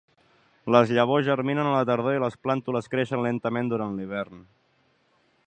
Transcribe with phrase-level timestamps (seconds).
[0.75, 4.43] Les llavors germinen a la tardor i les plàntules creixen lentament durant l'hivern.